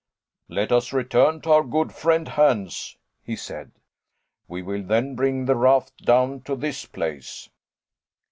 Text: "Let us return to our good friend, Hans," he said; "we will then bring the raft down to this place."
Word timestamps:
"Let 0.49 0.71
us 0.71 0.91
return 0.93 1.41
to 1.41 1.51
our 1.51 1.63
good 1.63 1.93
friend, 1.93 2.27
Hans," 2.29 2.97
he 3.21 3.35
said; 3.35 3.71
"we 4.47 4.63
will 4.63 4.81
then 4.81 5.13
bring 5.13 5.45
the 5.45 5.55
raft 5.55 6.03
down 6.03 6.41
to 6.45 6.55
this 6.55 6.87
place." 6.87 7.49